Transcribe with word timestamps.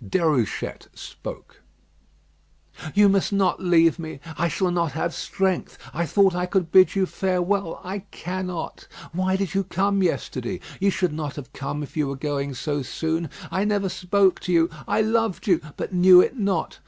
Déruchette 0.00 0.86
spoke. 0.96 1.60
"You 2.94 3.08
must 3.08 3.32
not 3.32 3.58
leave 3.58 3.98
me. 3.98 4.20
I 4.36 4.46
shall 4.46 4.70
not 4.70 4.92
have 4.92 5.12
strength. 5.12 5.76
I 5.92 6.06
thought 6.06 6.36
I 6.36 6.46
could 6.46 6.70
bid 6.70 6.94
you 6.94 7.04
farewell. 7.04 7.80
I 7.82 8.04
cannot. 8.12 8.86
Why 9.12 9.34
did 9.34 9.54
you 9.54 9.64
come 9.64 10.00
yesterday? 10.04 10.60
You 10.78 10.90
should 10.90 11.12
not 11.12 11.34
have 11.34 11.52
come 11.52 11.82
if 11.82 11.96
you 11.96 12.06
were 12.06 12.14
going 12.14 12.54
so 12.54 12.80
soon. 12.82 13.28
I 13.50 13.64
never 13.64 13.88
spoke 13.88 14.38
to 14.42 14.52
you. 14.52 14.70
I 14.86 15.00
loved 15.00 15.48
you; 15.48 15.60
but 15.76 15.92
knew 15.92 16.20
it 16.20 16.36
not. 16.38 16.78